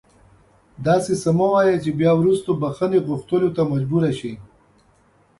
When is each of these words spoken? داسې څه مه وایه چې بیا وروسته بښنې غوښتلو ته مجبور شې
داسې 0.85 1.13
څه 1.21 1.29
مه 1.37 1.47
وایه 1.51 1.77
چې 1.83 1.89
بیا 1.99 2.11
وروسته 2.17 2.49
بښنې 2.61 2.99
غوښتلو 3.07 3.49
ته 3.55 3.61
مجبور 3.71 4.03
شې 4.19 4.33